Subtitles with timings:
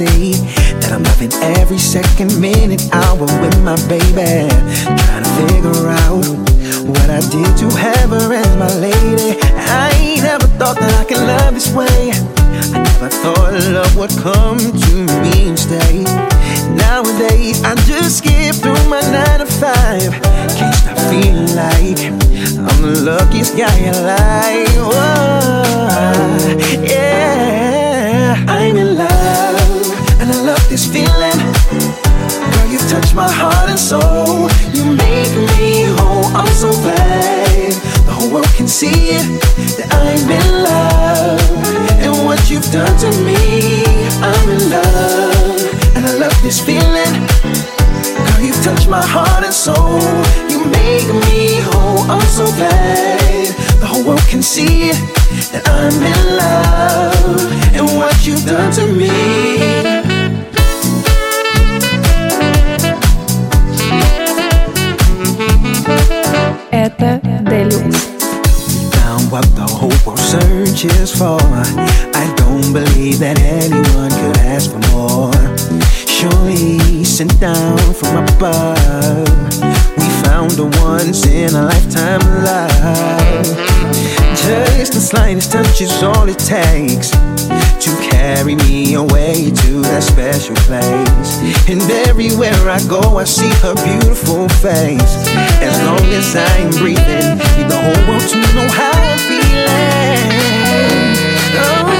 [0.00, 0.32] see
[0.80, 4.48] that I'm loving every second, minute, hour with my baby.
[5.04, 6.24] Trying to figure out
[6.88, 9.36] what I did to have her as my lady.
[9.68, 12.16] I never thought that I could love this way.
[12.72, 16.04] I never thought love would come to me and stay.
[16.72, 20.12] Nowadays, I just skip through my nine to five.
[20.56, 22.00] Can't stop feeling like
[22.56, 24.80] I'm the luckiest guy alive.
[24.80, 26.40] Whoa,
[26.88, 29.49] yeah, I'm in love.
[33.10, 34.48] touch my heart and soul.
[34.72, 36.24] You make me whole.
[36.36, 37.72] I'm so glad
[38.06, 39.26] the whole world can see it,
[39.76, 41.40] that I'm in love.
[42.00, 43.84] And what you've done to me,
[44.22, 45.96] I'm in love.
[45.96, 47.26] And I love this feeling.
[48.26, 50.00] Girl, you've touched my heart and soul.
[50.48, 52.10] You make me whole.
[52.10, 55.00] I'm so glad the whole world can see it,
[55.52, 57.40] that I'm in love.
[57.74, 59.99] And what you've done to me.
[67.00, 68.04] Plata Deluxe.
[69.00, 71.40] Found what the whole world searches for.
[71.40, 75.32] I don't believe that anyone could ask for more.
[76.04, 79.32] Surely sent down from above.
[79.96, 83.46] We found a once in a lifetime love.
[84.36, 87.12] Just the slightest touch is all it takes
[87.80, 91.40] to carry me away to that special place.
[91.66, 95.16] And everywhere I go, I see her beautiful face.
[95.64, 95.99] As long
[96.36, 97.38] I am breathing.
[97.58, 100.30] Need the whole world to know how I'm feeling.
[101.58, 101.90] Oh,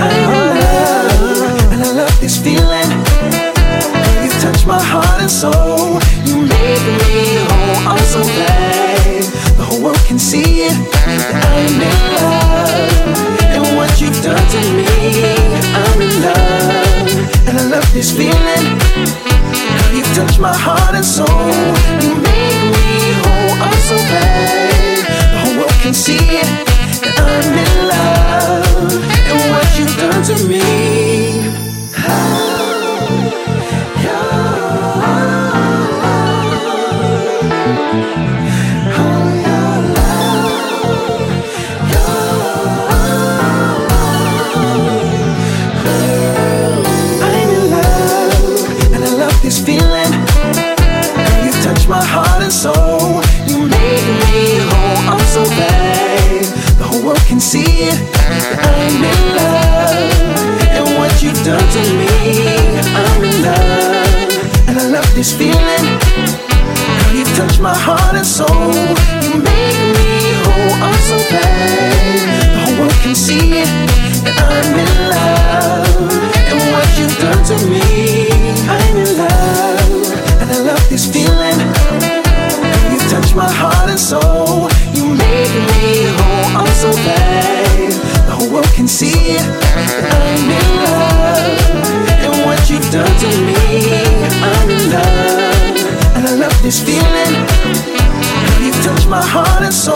[0.00, 0.10] I
[0.58, 2.90] love, and I love this feeling.
[4.24, 6.00] You touch my heart and soul.
[6.26, 7.94] You make me whole.
[7.94, 9.22] I'm so glad
[9.56, 10.74] the whole world can see it.
[11.06, 12.90] That I'm in love,
[13.54, 14.90] and what you've done to me,
[15.78, 17.06] I'm in love,
[17.46, 18.66] and I love this feeling.
[19.94, 21.95] You touch my heart and soul
[23.86, 25.06] so bad.
[25.30, 26.48] The whole world can see it.
[27.20, 28.92] I'm in love.
[29.30, 31.15] And what you've done to me.
[65.16, 65.56] this feeling.
[65.56, 68.68] Girl, you touch my heart and soul.
[69.24, 70.12] You make me
[70.44, 70.76] whole.
[70.76, 72.20] I'm so glad
[72.52, 73.70] the whole world can see it.
[74.28, 76.12] And I'm in love.
[76.52, 78.28] And what you've done to me,
[78.68, 80.12] I'm in love.
[80.36, 81.64] And I love this feeling.
[81.96, 84.68] Girl, you touch my heart and soul.
[84.92, 86.60] You make me whole.
[86.60, 87.90] I'm so glad
[88.28, 89.65] the whole world can see it.
[96.66, 97.34] this feeling.
[98.60, 99.94] You touch my heart and soul.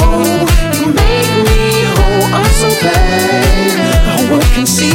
[0.78, 2.26] You make me whole.
[2.37, 4.05] I'm so glad.
[4.05, 4.89] the whole world can see.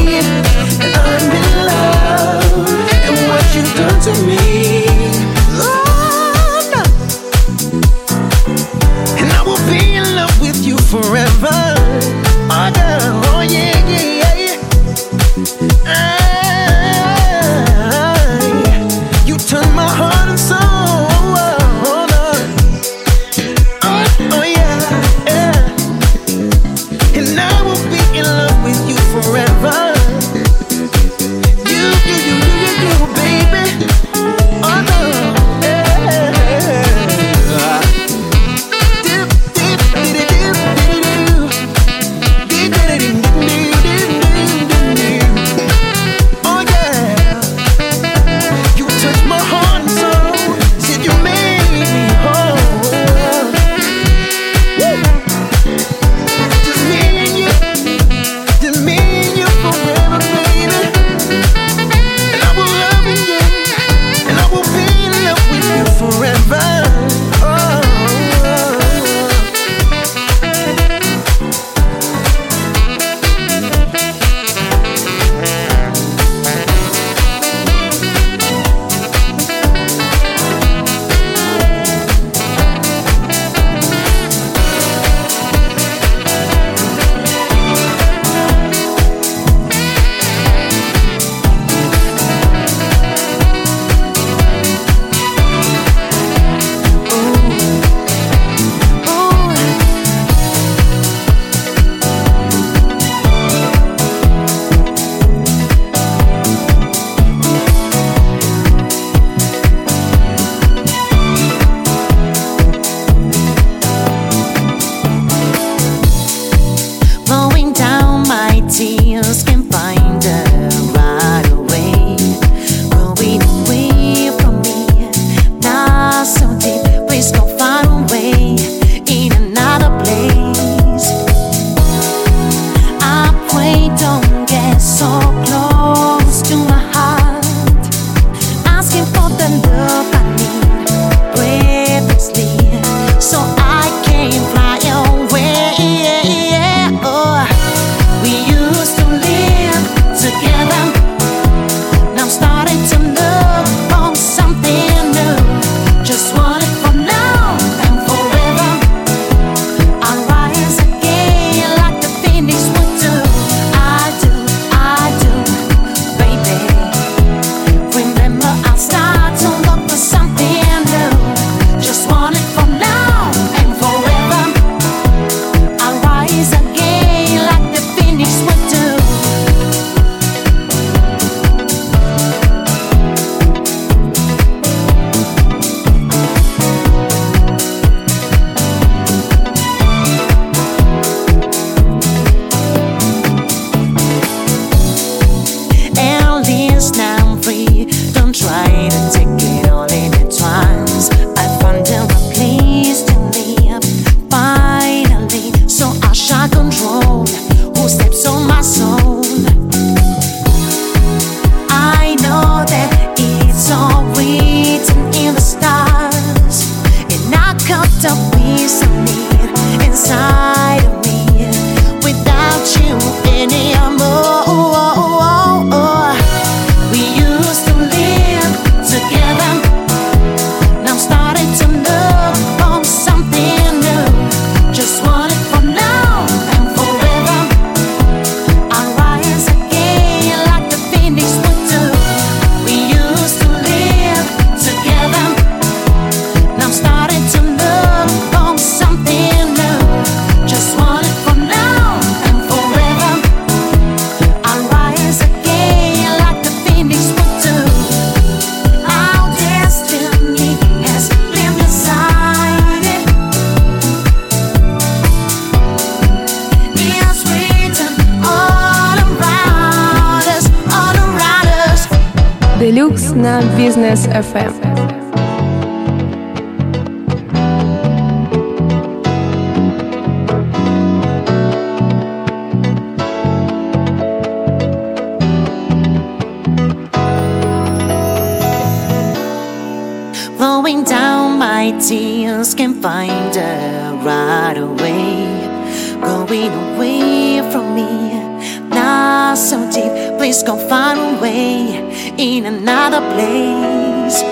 [302.96, 304.24] Another place.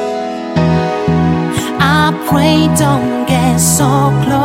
[1.80, 4.43] I pray don't get so close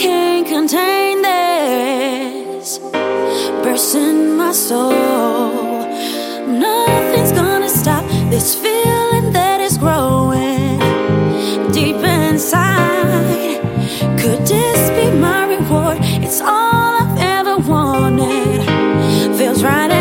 [0.00, 2.78] can't contain this
[3.62, 4.92] burst in my soul.
[6.46, 10.78] Nothing's gonna stop this feeling that is growing
[11.70, 13.60] deep inside.
[14.18, 15.98] Could this be my reward?
[16.24, 18.64] It's all I've ever wanted.
[19.36, 19.99] Feels right.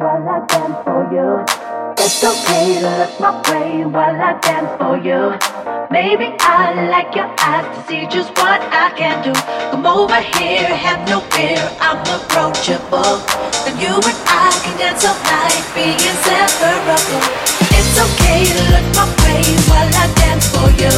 [0.00, 1.44] while I dance for you.
[2.00, 5.36] It's okay to look my way while I dance for you.
[5.90, 9.32] Maybe I like your eyes to see just what I can do.
[9.70, 13.20] Come over here, have no fear, I'm approachable.
[13.68, 17.20] And you and I can dance all night, being separable.
[17.76, 20.94] It's okay to look my way while I dance for you.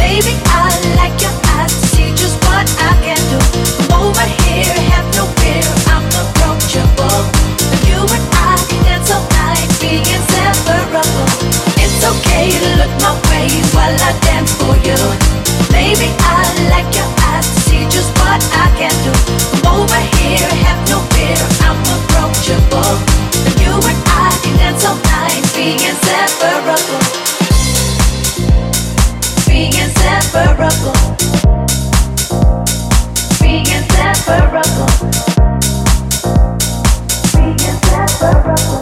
[0.00, 3.38] Maybe I like your eyes to see just what I can do.
[3.76, 5.31] Come over here, have no
[12.48, 14.98] you look my way while I dance for you.
[15.70, 19.12] Baby, I like your eyes, see just what I can do.
[19.62, 22.94] Come over here, have no fear, I'm approachable.
[23.62, 27.22] You and I can dance all night, inseparable.
[30.32, 30.92] Inseparable.
[33.40, 34.88] Being inseparable.
[37.34, 38.81] Being inseparable.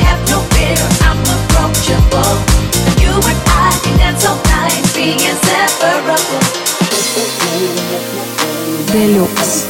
[8.91, 9.67] Делюкс.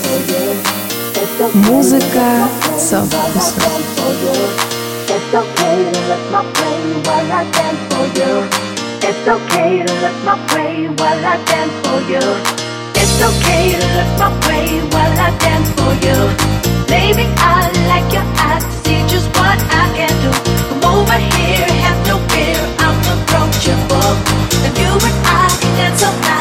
[1.54, 3.64] Музыка со вкусом.
[5.08, 6.44] It's okay to my
[14.92, 16.18] while I dance for you.
[16.88, 20.32] Baby, I like your eyes, see just what I can do.
[20.70, 24.12] Come over here, have no fear, I'm approachable.
[24.66, 26.41] And you and I can dance all night.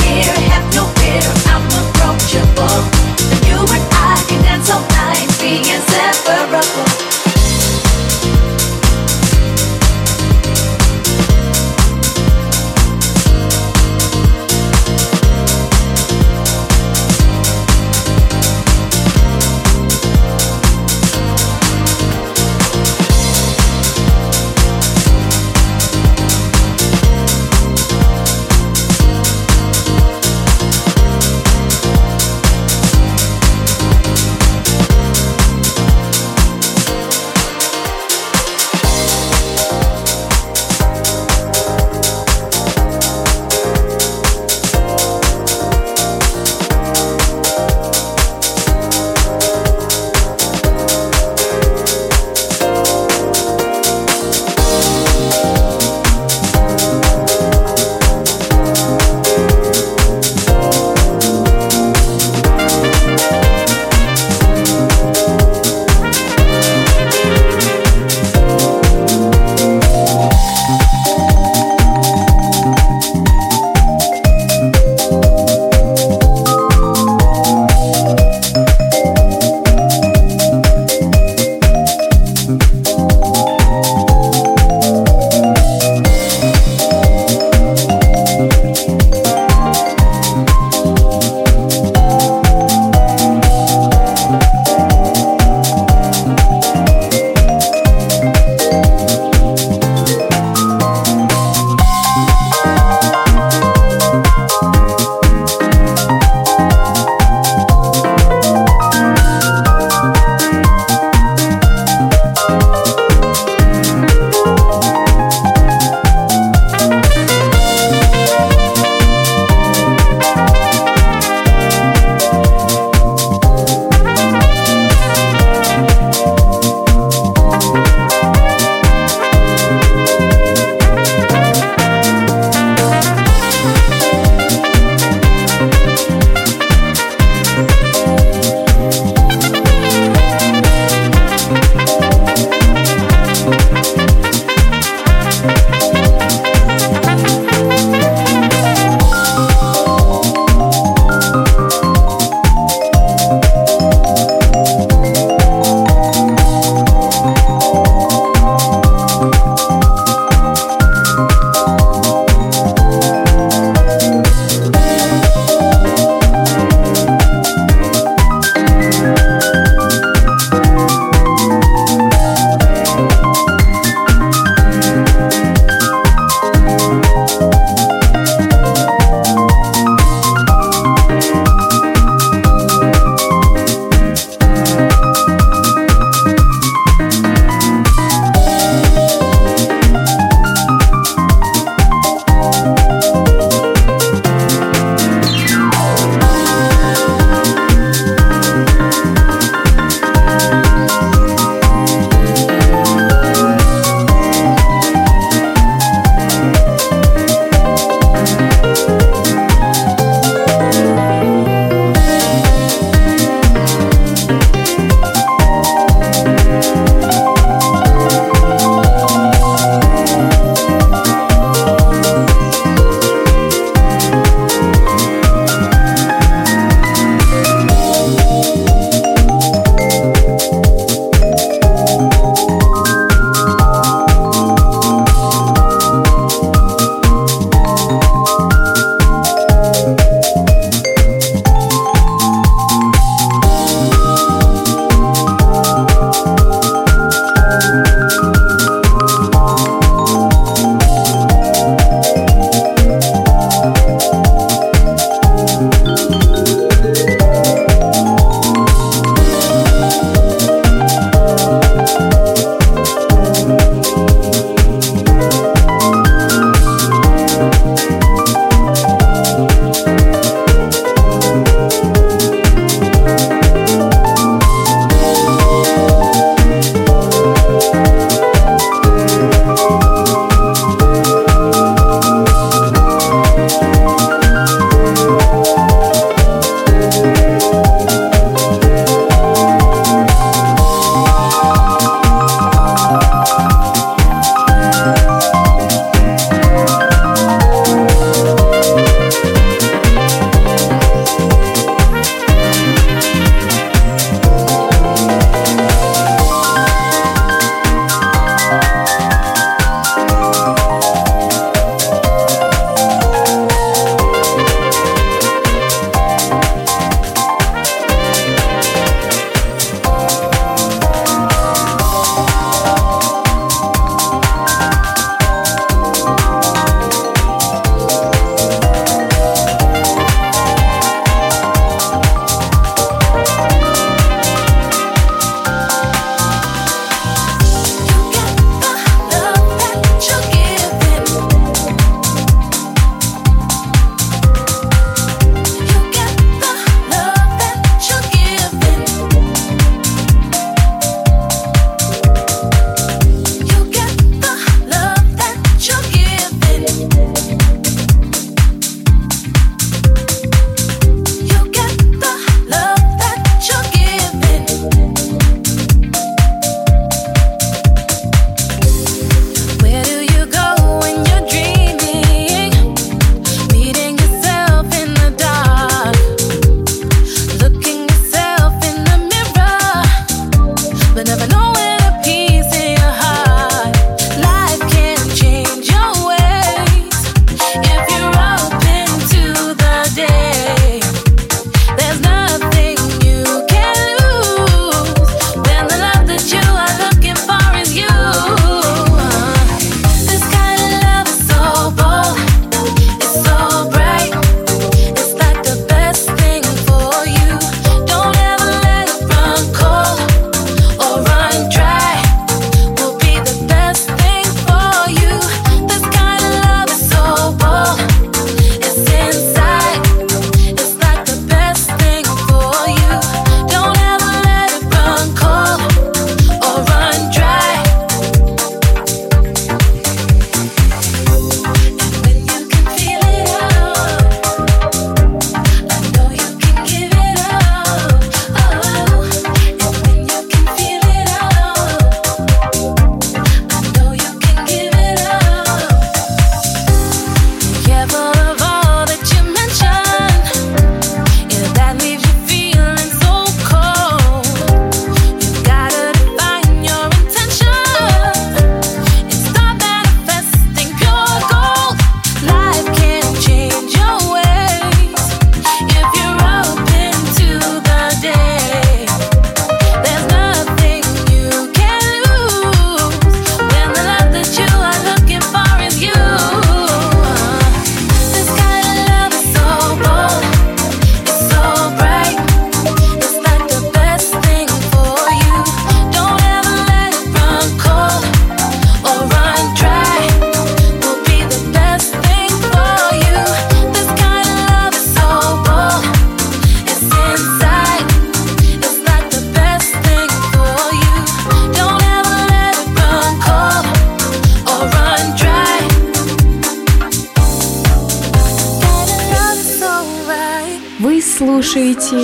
[511.51, 511.97] слушаете.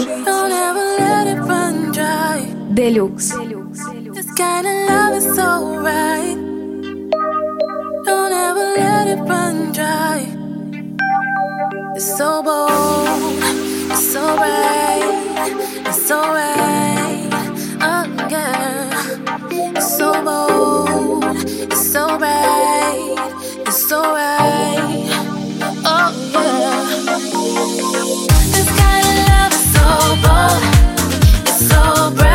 [2.75, 3.33] Делюкс.
[11.95, 12.43] It's so
[16.07, 17.29] so right.
[19.75, 21.23] It's so bold,
[21.71, 22.17] it's so
[23.65, 25.10] it's so right,
[25.85, 28.37] oh yeah
[29.88, 30.63] so bold,
[31.48, 32.27] it's so bright.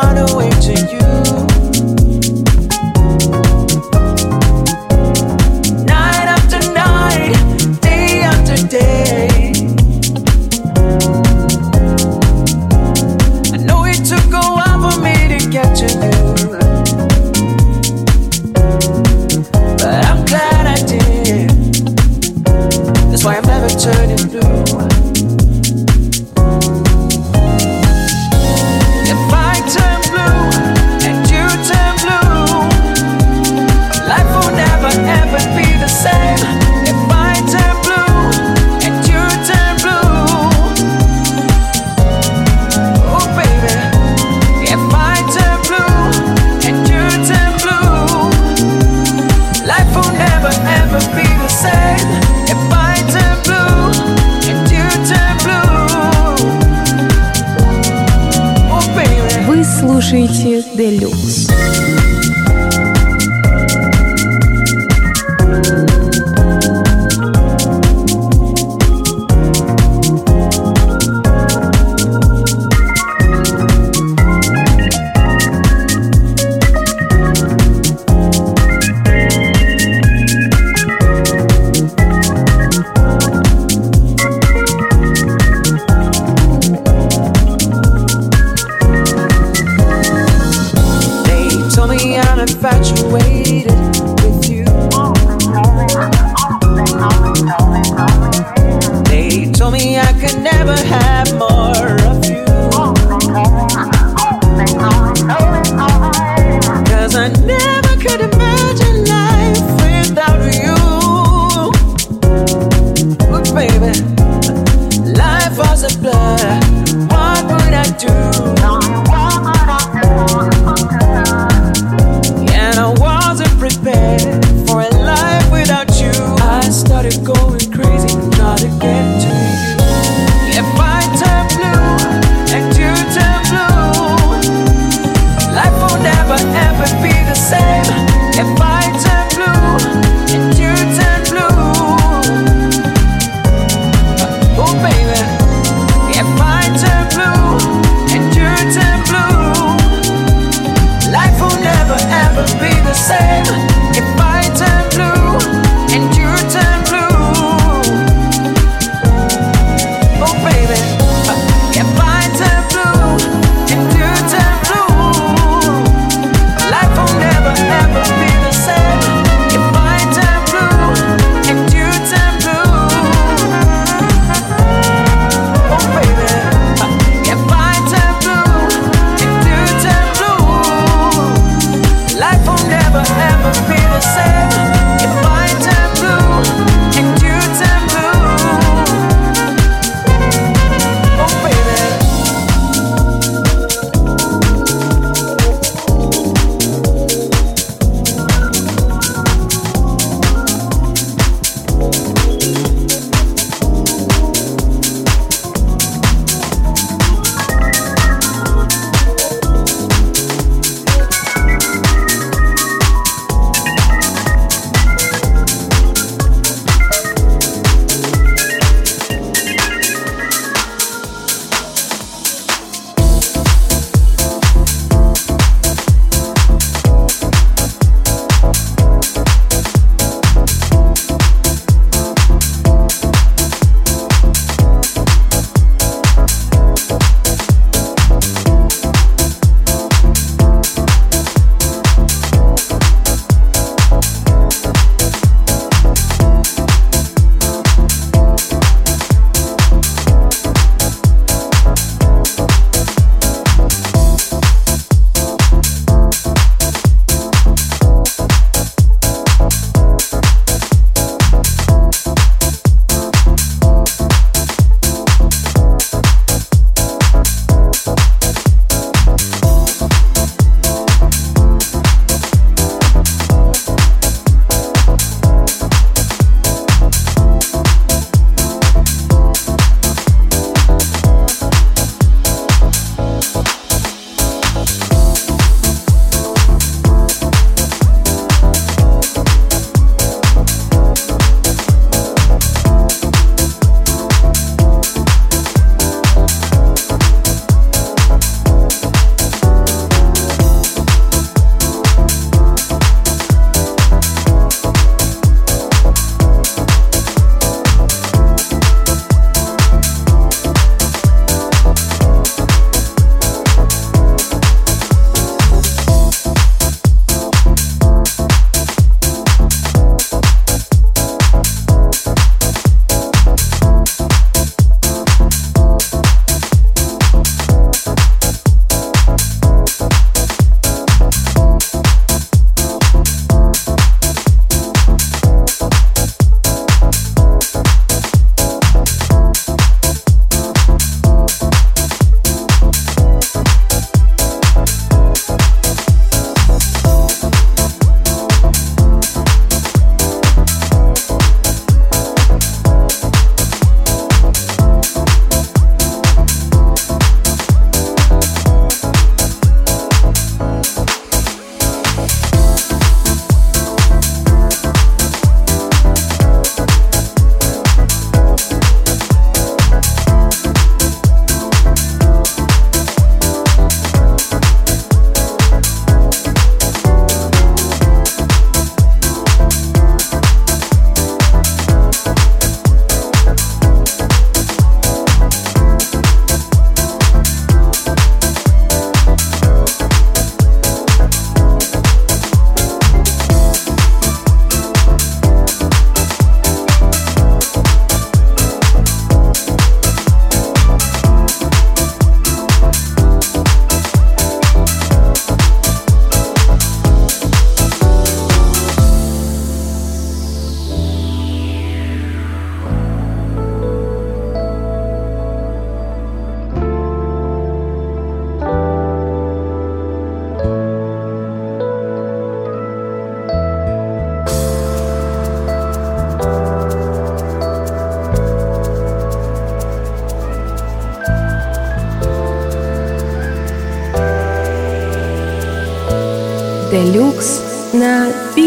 [0.00, 1.05] find a way to you.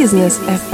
[0.10, 0.69] Business FM.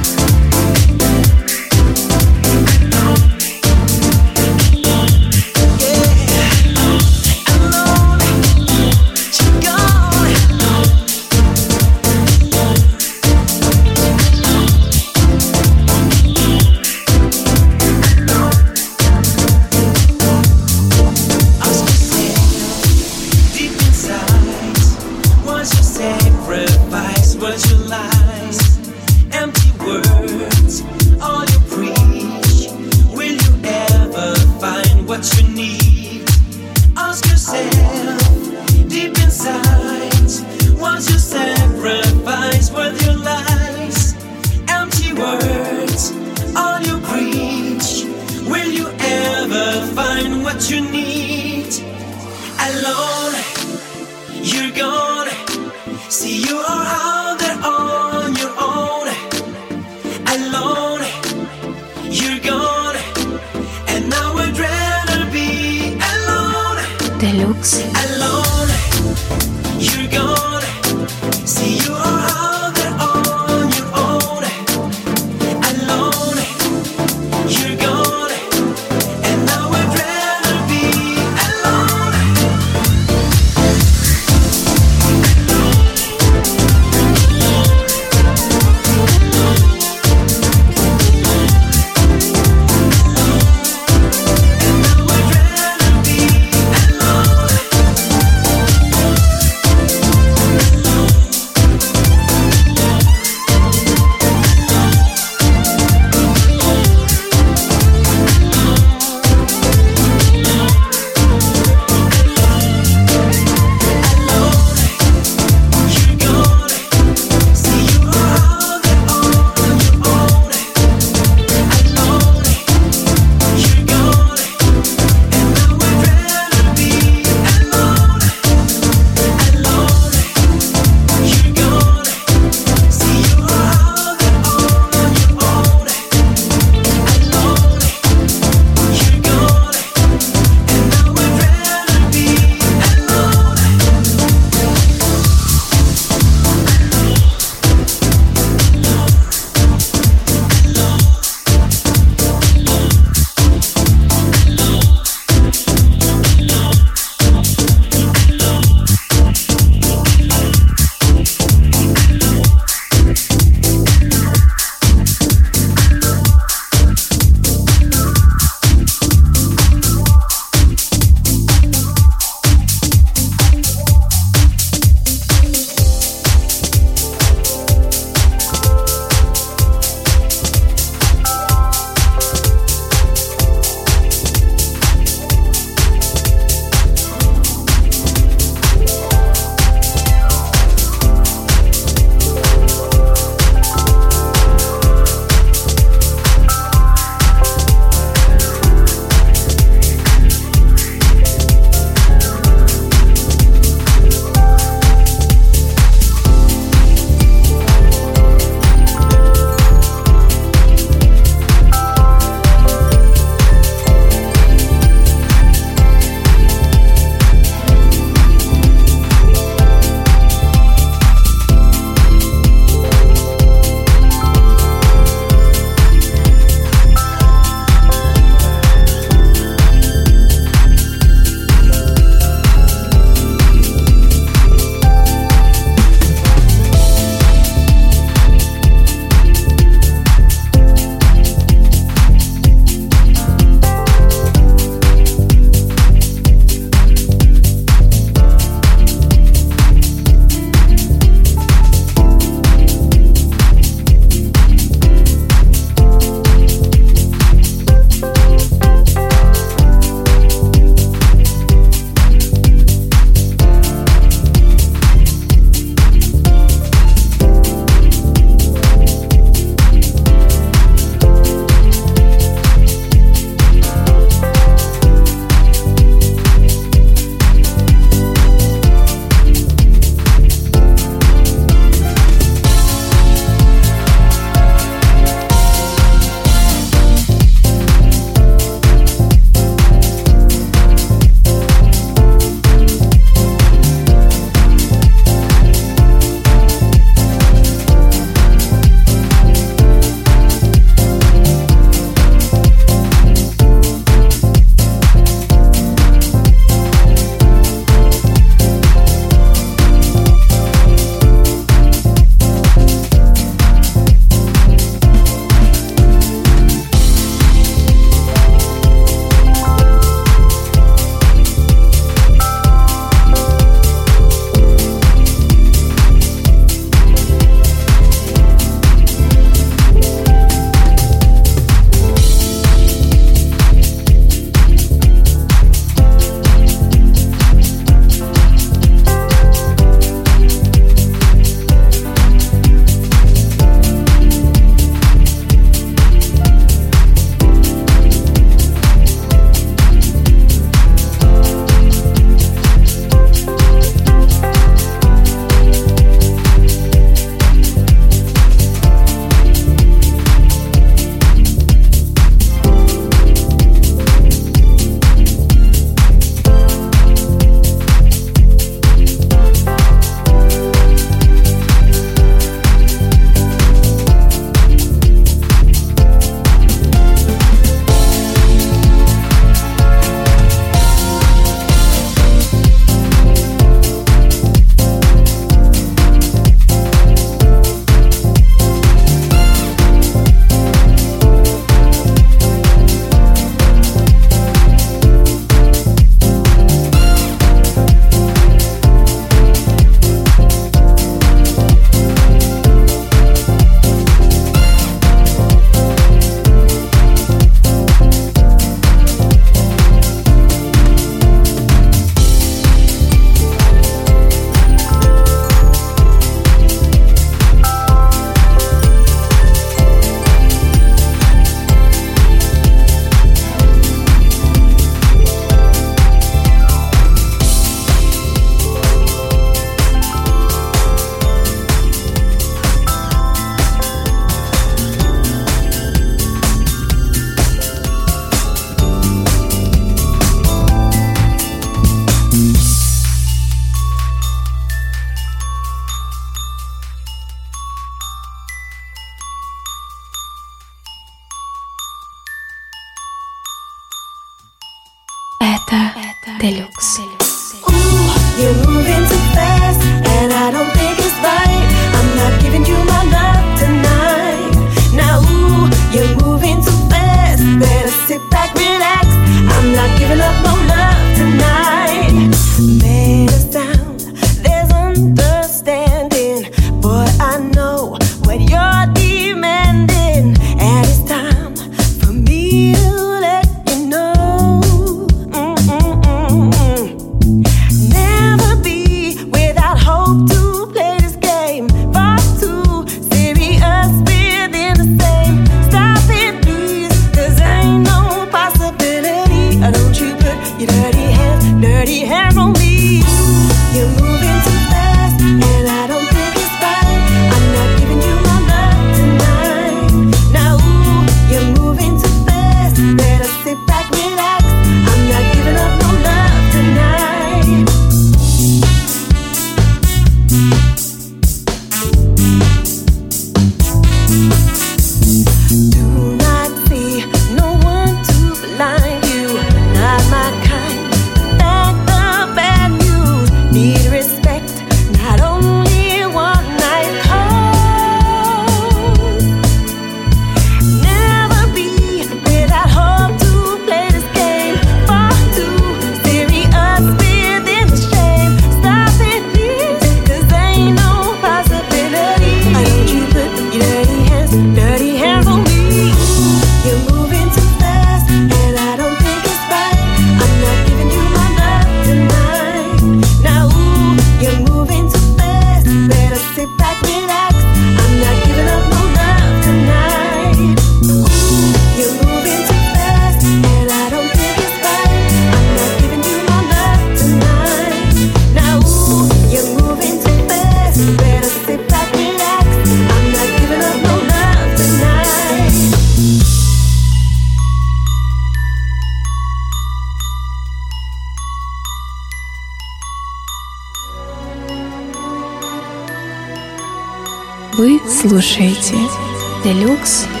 [599.23, 600.00] Deluxe.